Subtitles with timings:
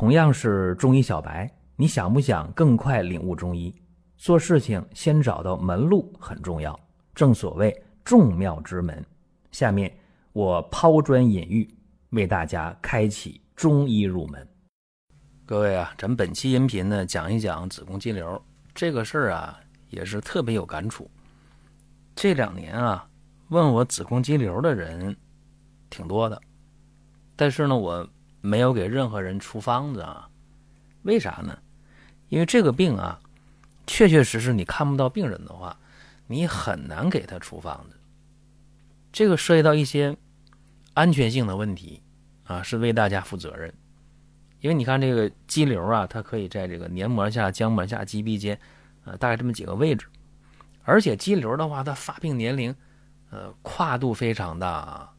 [0.00, 3.70] 同样是中医小白，你想不想更快领悟中医？
[4.16, 6.80] 做事情先找到门路很重要，
[7.14, 9.04] 正所谓众妙之门。
[9.52, 9.94] 下面
[10.32, 11.68] 我抛砖引玉，
[12.12, 14.48] 为大家开启中医入门。
[15.44, 18.42] 各位啊，咱本期音频呢，讲一讲子宫肌瘤
[18.74, 21.10] 这个事儿啊，也是特别有感触。
[22.16, 23.06] 这两年啊，
[23.50, 25.14] 问我子宫肌瘤的人
[25.90, 26.40] 挺多的，
[27.36, 28.08] 但是呢，我。
[28.40, 30.28] 没有给任何人出方子啊？
[31.02, 31.58] 为啥呢？
[32.28, 33.18] 因为这个病啊，
[33.86, 35.76] 确确实实你看不到病人的话，
[36.26, 37.96] 你很难给他出方子。
[39.10, 40.16] 这个涉及到一些
[40.94, 42.02] 安全性的问题
[42.44, 43.72] 啊，是为大家负责任。
[44.60, 48.58] 因为你看这个肌瘤啊，它可以在这个黏膜下、浆膜下、肌壁间，
[49.04, 50.06] 呃，大概这么几个位置。
[50.84, 52.74] 而且肌瘤的话，它发病年龄
[53.30, 55.12] 呃跨度非常大，啊，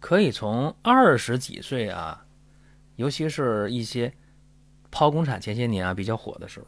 [0.00, 2.24] 可以从二十几岁啊。
[3.00, 4.12] 尤其是一些
[4.92, 6.66] 剖宫产前些年啊比较火的时候，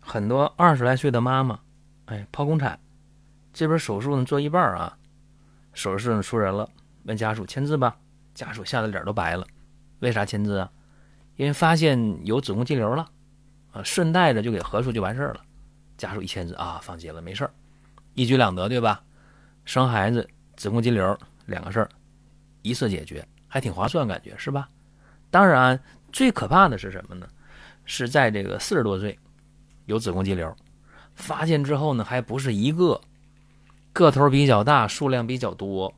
[0.00, 1.60] 很多二十来岁的妈妈，
[2.06, 2.76] 哎，剖宫产，
[3.52, 4.98] 这边手术呢做一半啊，
[5.72, 6.68] 手术室呢出人了，
[7.04, 7.96] 问家属签字吧，
[8.34, 9.46] 家属吓得脸都白了，
[10.00, 10.72] 为啥签字啊？
[11.36, 13.08] 因为发现有子宫肌瘤了，
[13.70, 15.40] 啊，顺带着就给核除就完事儿了，
[15.96, 17.52] 家属一签字啊，放心了，没事儿，
[18.14, 19.04] 一举两得，对吧？
[19.64, 21.88] 生孩子、子宫肌瘤两个事儿，
[22.62, 24.68] 一次解决，还挺划算，感觉是吧？
[25.34, 25.82] 当然，
[26.12, 27.26] 最可怕的是什么呢？
[27.84, 29.18] 是在这个四十多岁
[29.86, 30.56] 有子宫肌瘤，
[31.16, 33.00] 发现之后呢，还不是一个，
[33.92, 35.92] 个头比较大，数量比较多，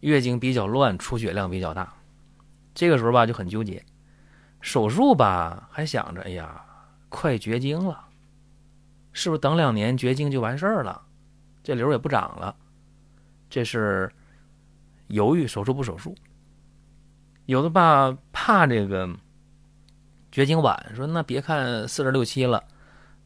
[0.00, 1.94] 月经比较乱，出血量比较大。
[2.74, 3.82] 这个时候吧，就很纠结，
[4.60, 6.62] 手术吧，还想着，哎呀，
[7.08, 8.04] 快绝经了，
[9.14, 11.00] 是不是等两年绝经就完事儿了？
[11.62, 12.54] 这瘤也不长了，
[13.48, 14.12] 这是
[15.06, 16.14] 犹豫手术不手术。
[17.46, 18.14] 有的吧
[18.48, 19.06] 怕这个
[20.32, 22.64] 绝经晚，说那别看四十六七了，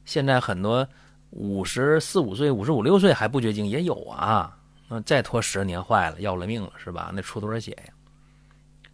[0.04, 0.84] 现在很多
[1.30, 4.58] 五十四五岁、五十五六岁还不绝经也有啊。
[4.88, 7.12] 那再拖十年坏了，要了命了是吧？
[7.14, 7.94] 那出多少血呀？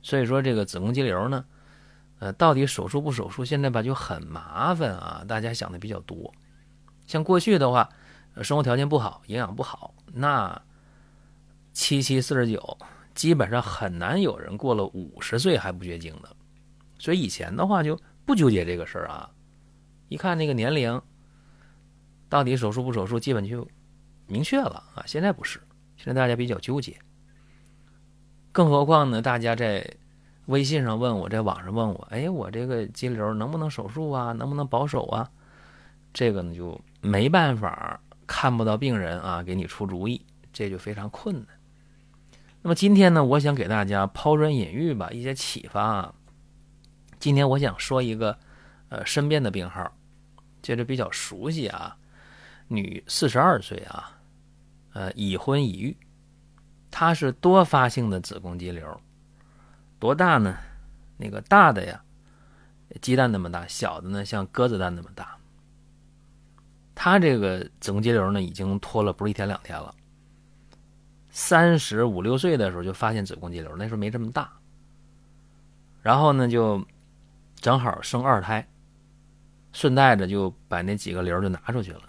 [0.02, 1.42] 所以说这个子宫肌瘤呢，
[2.18, 3.42] 呃，到底手术不手术？
[3.42, 5.24] 现在吧就很麻烦啊。
[5.26, 6.30] 大家想的比较多。
[7.06, 7.88] 像过去的话，
[8.42, 10.60] 生活条件不好，营养不好，那
[11.72, 12.76] 七七四十九。
[13.18, 16.36] 基本上很难有人过了五十岁还不绝经的，
[17.00, 19.28] 所以以前的话就不纠结这个事儿啊。
[20.08, 21.02] 一看那个年龄，
[22.28, 23.66] 到底手术不手术，基本就
[24.28, 25.02] 明确了啊。
[25.04, 25.60] 现在不是，
[25.96, 26.96] 现在大家比较纠结。
[28.52, 29.84] 更何况呢，大家在
[30.46, 34.30] 微信上问我，在网上问我，哎，我这个肌瘤能不能手术啊？
[34.30, 35.28] 能不能保守啊？
[36.14, 41.57] 这个呢就没办法，看不到病人啊，给你出主意，这就非常困难。
[42.68, 45.82] 那么今天呢，我想给大家抛砖引玉吧，一些启发。
[45.82, 46.14] 啊。
[47.18, 48.38] 今天我想说一个，
[48.90, 49.90] 呃，身边的病号，
[50.60, 51.96] 这是比较熟悉啊，
[52.66, 54.20] 女，四十二岁啊，
[54.92, 55.96] 呃，已婚已育，
[56.90, 59.00] 她是多发性的子宫肌瘤，
[59.98, 60.54] 多大呢？
[61.16, 61.98] 那个大的呀，
[63.00, 65.38] 鸡蛋那么大，小的呢像鸽子蛋那么大。
[66.94, 69.94] 她这个子宫肌瘤呢，已经拖了不是一天两天了。
[71.40, 74.52] 三十五六岁的时候就发现子宫肌瘤，那时候没这么大。
[76.02, 76.84] 然后呢，就
[77.54, 78.68] 正好生二胎，
[79.72, 82.02] 顺带着就把那几个瘤就拿出去了。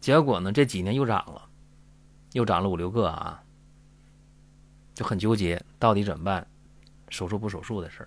[0.00, 1.48] 结果呢，这几年又长了，
[2.34, 3.42] 又长了五六个啊，
[4.92, 6.46] 就很纠结，到底怎么办？
[7.08, 8.06] 手术不手术的事。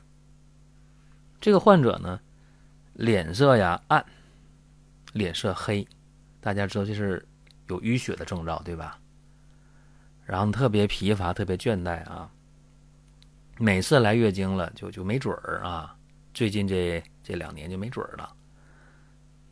[1.42, 2.20] 这个患者呢，
[2.94, 4.06] 脸色呀暗，
[5.14, 5.88] 脸色黑，
[6.40, 7.28] 大家知道这是
[7.68, 9.00] 有淤血的征兆，对吧？
[10.26, 12.30] 然后特别疲乏，特别倦怠啊。
[13.58, 15.96] 每次来月经了，就就没准儿啊。
[16.34, 18.34] 最近这这两年就没准儿了。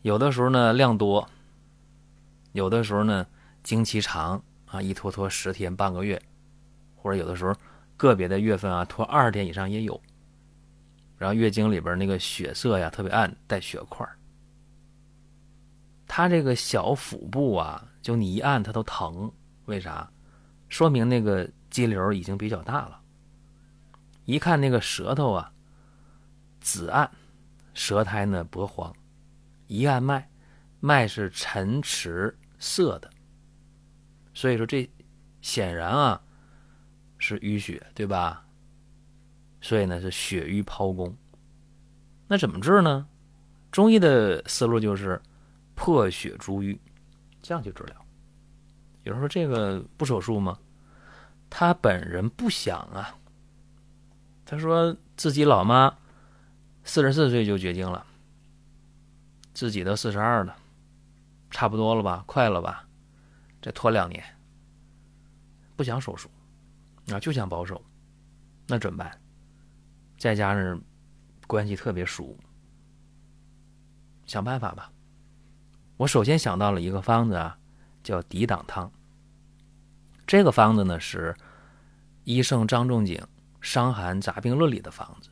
[0.02, 1.26] 有的时候呢量多，
[2.52, 3.26] 有的时候呢
[3.62, 6.22] 经期长啊，一拖拖十天半个月，
[6.96, 7.56] 或者有的时候
[7.96, 10.02] 个别的月份啊拖二十天以上也有。
[11.18, 14.18] 然后月经里边那个血色呀特别暗，带血块儿。
[16.06, 19.32] 他这个小腹部啊，就你一按它都疼，
[19.66, 20.12] 为啥？
[20.74, 23.00] 说明那个肌瘤已经比较大了。
[24.26, 25.54] 一看那个舌头啊，
[26.62, 27.12] 紫暗，
[27.76, 28.92] 舌苔呢薄黄，
[29.68, 30.28] 一按脉，
[30.80, 33.08] 脉是沉池涩的。
[34.34, 34.90] 所以说这
[35.44, 36.20] 显然啊
[37.20, 38.44] 是淤血，对吧？
[39.62, 41.16] 所以呢是血瘀剖宫。
[42.28, 43.08] 那怎么治呢？
[43.72, 45.22] 中医的思路就是
[45.76, 46.82] 破血逐瘀，
[47.44, 48.06] 这样去治疗。
[49.04, 50.58] 有人说这个不手术吗？
[51.56, 53.16] 他本人不想啊。
[54.44, 55.96] 他说自己老妈
[56.84, 58.04] 四十四岁就绝经了，
[59.54, 60.58] 自己都四十二了，
[61.52, 62.24] 差不多了吧？
[62.26, 62.88] 快了吧？
[63.62, 64.24] 再拖两年，
[65.76, 66.28] 不想手术
[67.12, 67.80] 啊，就想保守，
[68.66, 69.22] 那怎么办？
[70.18, 70.82] 再加上
[71.46, 72.36] 关系特别熟，
[74.26, 74.92] 想办法吧。
[75.98, 77.60] 我首先想到了一个方子啊，
[78.02, 78.92] 叫抵挡汤。
[80.34, 81.38] 这个方子呢是
[82.24, 83.16] 医圣张仲景
[83.62, 85.30] 《伤寒杂病论》里的方子，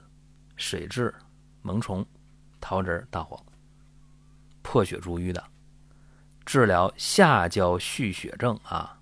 [0.57, 1.11] 水蛭、
[1.63, 2.05] 萌虫、
[2.59, 3.43] 桃仁、大黄，
[4.61, 5.43] 破血逐瘀的。
[6.45, 8.99] 治疗下焦蓄血症啊，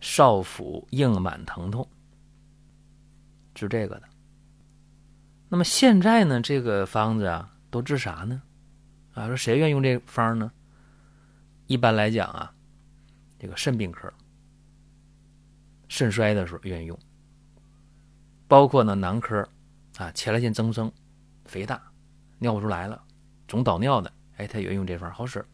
[0.00, 1.88] 少腹硬满疼痛，
[3.54, 4.08] 治这个的。
[5.48, 8.42] 那么现在呢，这个方子啊，都治啥呢？
[9.14, 10.50] 啊，说谁愿意用这方呢？
[11.68, 12.52] 一般来讲啊，
[13.38, 14.12] 这个肾病科、
[15.88, 16.98] 肾衰的时候愿意用，
[18.48, 19.46] 包括呢男科
[19.98, 20.90] 啊，前列腺增生、
[21.44, 21.82] 肥大、
[22.38, 23.02] 尿不出来了、
[23.46, 25.44] 总导尿的，哎，他也用这方好使。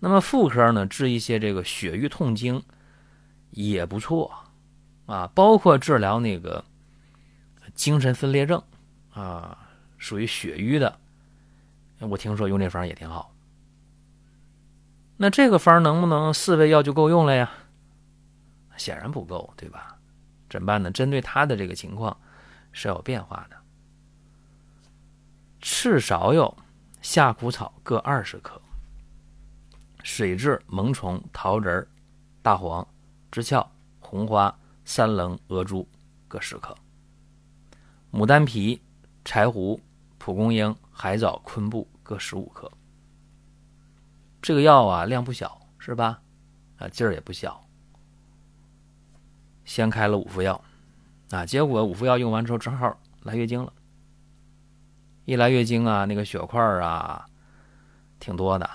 [0.00, 2.62] 那么妇科呢，治一些这个血瘀痛经
[3.50, 4.32] 也不错
[5.06, 6.64] 啊，包括治疗那个
[7.74, 8.62] 精神分裂症
[9.10, 9.68] 啊，
[9.98, 10.98] 属于血瘀的，
[12.00, 13.33] 我听说用这方也挺好。
[15.16, 17.50] 那这个方能不能四味药就够用了呀？
[18.76, 19.96] 显然不够，对吧？
[20.50, 20.90] 怎么办呢？
[20.90, 22.16] 针对他的这个情况
[22.72, 23.56] 是有变化的。
[25.60, 26.56] 赤芍药、
[27.00, 28.60] 夏枯草各二十克。
[30.02, 31.86] 水蛭、萌虫、桃仁、
[32.42, 32.86] 大黄、
[33.30, 33.66] 知壳、
[34.00, 35.88] 红花、三棱、鹅珠
[36.28, 36.74] 各十克；
[38.12, 38.82] 牡丹皮、
[39.24, 39.80] 柴胡、
[40.18, 42.70] 蒲公英、海藻、昆布各十五克。
[44.44, 46.20] 这个药啊，量不小，是吧？
[46.76, 47.66] 啊，劲儿也不小。
[49.64, 50.62] 先开了五副药，
[51.30, 53.72] 啊，结果五副药用完之后，正好来月经了。
[55.24, 57.24] 一来月经啊，那个血块啊，
[58.20, 58.68] 挺多的。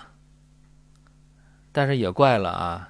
[1.72, 2.90] 但是也怪了啊，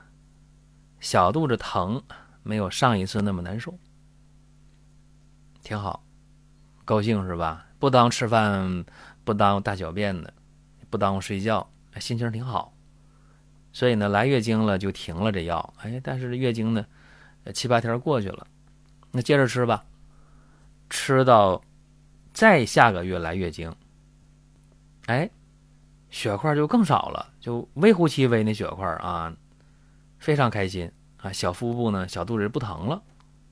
[1.01, 2.01] 小肚子疼，
[2.43, 3.77] 没有上一次那么难受，
[5.61, 6.01] 挺好，
[6.85, 7.65] 高兴是吧？
[7.77, 8.85] 不耽误吃饭，
[9.25, 10.33] 不耽误大小便的，
[10.89, 12.73] 不耽误睡觉，心情挺好。
[13.71, 16.85] 所以呢，来月经了就停了这药，哎，但是月经呢，
[17.53, 18.47] 七八天过去了，
[19.11, 19.85] 那接着吃吧，
[20.89, 21.61] 吃到
[22.33, 23.75] 再下个月来月经，
[25.07, 25.29] 哎。
[26.11, 29.31] 血块就更少了，就微乎其微那血块啊，
[30.17, 31.31] 非常开心啊！
[31.31, 32.99] 小腹部呢，小肚子不疼了。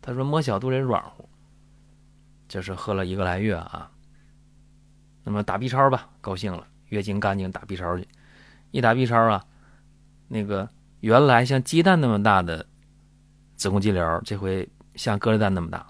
[0.01, 1.29] 他说摸小肚子软乎，
[2.47, 3.91] 就是喝了一个来月啊。
[5.23, 8.07] 那么打 B 超吧，高兴了，月经干净，打 B 超去。
[8.77, 9.44] 一打 B 超啊，
[10.27, 10.69] 那个
[11.00, 12.63] 原来像鸡蛋那么大的
[13.56, 15.88] 子宫肌瘤，这回像鸽子蛋那么大。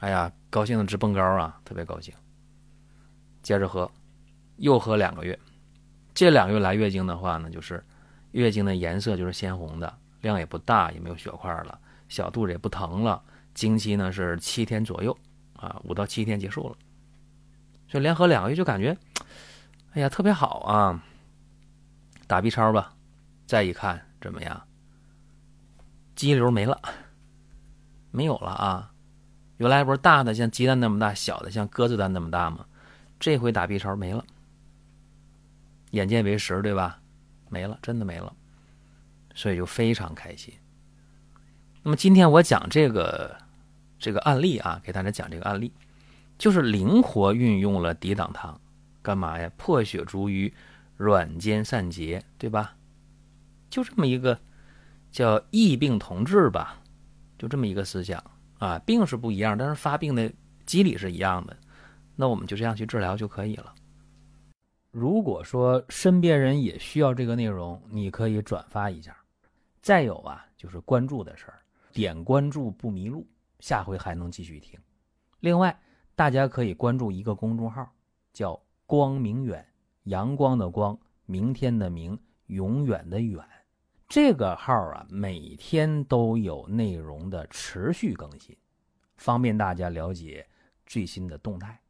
[0.00, 2.12] 哎呀，高兴的直蹦高啊，特别高兴。
[3.42, 3.90] 接着喝。
[4.58, 5.36] 又喝两个月，
[6.12, 7.82] 这两个月来月经的话呢，就是
[8.32, 11.76] 月经的颜色就是鲜红的，量也不大，也没有血块了，
[12.08, 13.20] 小肚子也不疼了，
[13.54, 15.16] 经期呢是七天左右，
[15.56, 16.76] 啊，五到七天结束了，
[17.88, 18.96] 就连喝两个月就感觉，
[19.94, 21.02] 哎呀，特别好啊！
[22.26, 22.94] 打 B 超吧，
[23.46, 24.62] 再一看怎么样？
[26.14, 26.80] 肌瘤没了，
[28.10, 28.92] 没有了啊！
[29.56, 32.64] 原来不是大的像鸡蛋那么大，小的像鸽子蛋那么大吗？
[33.18, 34.24] 这回打 B 超没了。
[35.90, 37.00] 眼见为实，对吧？
[37.48, 38.34] 没了，真的没了，
[39.34, 40.52] 所以就非常开心。
[41.82, 43.36] 那么今天我讲这个
[43.98, 45.72] 这个案例啊，给大家讲这个案例，
[46.38, 48.60] 就是灵活运用了抵挡汤，
[49.02, 49.50] 干嘛呀？
[49.56, 50.52] 破血逐瘀，
[50.96, 52.76] 软坚散结，对吧？
[53.70, 54.38] 就这么一个
[55.10, 56.80] 叫异病同治吧，
[57.38, 58.22] 就这么一个思想
[58.58, 58.78] 啊。
[58.80, 60.32] 病是不一样，但是发病的
[60.64, 61.56] 机理是一样的，
[62.14, 63.74] 那我们就这样去治疗就可以了。
[64.92, 69.16] 如果说身边人也需要这个内容，你可以转发一下。
[69.82, 71.58] 再有啊，就是关注的事儿，
[71.92, 73.26] 点关注不迷路，
[73.58, 74.78] 下回还能继续听。
[75.40, 75.76] 另外，
[76.14, 77.92] 大家可以关注一个公众号，
[78.32, 79.66] 叫“光明远”，
[80.04, 83.44] 阳光的光，明天的明，永远的远。
[84.08, 88.56] 这个号啊，每天都有内容的持续更新，
[89.16, 90.46] 方便大家了解
[90.86, 91.80] 最新的动态。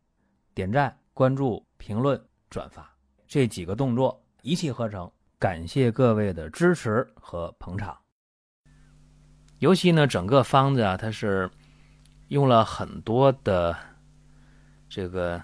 [0.54, 2.88] 点赞、关注、评论、转发。
[3.26, 7.98] 这几个动作一气呵成，感谢各位的支持和捧场。
[9.58, 11.50] 尤其呢，整个方子啊，它是
[12.28, 13.76] 用了很多的
[14.88, 15.42] 这个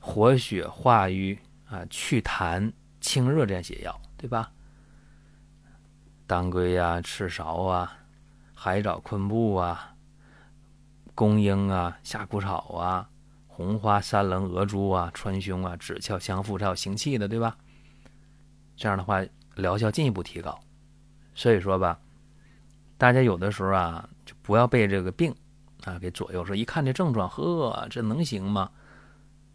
[0.00, 1.38] 活血化瘀
[1.74, 4.52] 啊、祛痰清热这样解药，对吧？
[6.26, 7.92] 当归啊、赤芍啊、
[8.54, 9.92] 海藻、昆布啊、
[11.14, 13.08] 公英啊、夏枯草啊、
[13.48, 17.56] 红花三棱额珠啊，川芎啊，枳壳香附，才有行气的，对吧？
[18.76, 19.20] 这样的话，
[19.56, 20.58] 疗效进一步提高。
[21.34, 21.98] 所以说吧，
[22.96, 25.34] 大家有的时候啊，就不要被这个病
[25.84, 26.44] 啊给左右。
[26.44, 28.70] 说一看这症状，呵，这能行吗？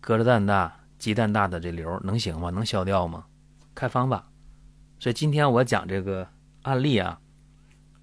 [0.02, 2.52] 鸽子蛋大、鸡蛋大的这瘤能行吗？
[2.52, 3.26] 能消掉吗？
[3.74, 4.30] 看方法。
[5.00, 6.28] 所以今天我讲这个
[6.62, 7.20] 案例啊，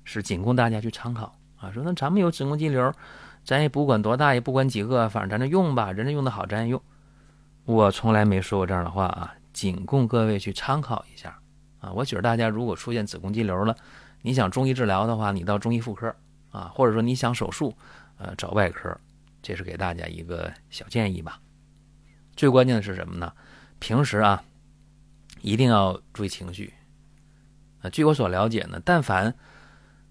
[0.03, 1.71] 是仅供大家去参考啊。
[1.71, 2.93] 说那咱们有子宫肌瘤。
[3.45, 6.83] 咱也不管多大，也不管几个，反正咱这用吧，人家用的好，咱也用。
[7.65, 11.39] 我从来没说过这样的话啊，仅供各位去参考一下
[11.79, 11.93] 啊。
[11.93, 13.77] 我觉得大家如果出现子宫肌瘤了，
[14.21, 16.13] 你想中医治疗的话，你到中医妇科
[16.51, 17.73] 啊，或者说你想手术，
[18.19, 18.99] 呃，找外科，
[19.43, 21.39] 这是给大家一个小建议吧。
[22.37, 23.33] 最关键的是什么呢？
[23.79, 24.45] 平时啊，
[25.41, 26.73] 一定要注意情绪。
[27.81, 29.35] 啊，据我所了解呢，但凡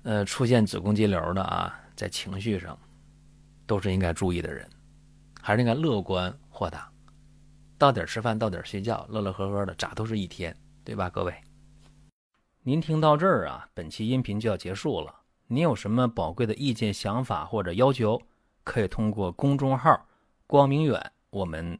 [0.04, 2.78] 呃出现子宫肌瘤的啊，在情绪上。
[3.68, 4.70] 都是应该注意的人，
[5.42, 6.88] 还是应该乐观豁达，
[7.80, 11.10] 到点吃饭，到点睡觉，乐乐呵呵的，咋都是一天，对吧？
[11.10, 11.34] 各位，
[12.62, 15.12] 您听到这儿啊，本期音频就要结束了。
[15.48, 18.22] 您有什么宝贵的意见、想法或者要求，
[18.64, 20.08] 可以通过公众号
[20.46, 21.80] “光明远”，我们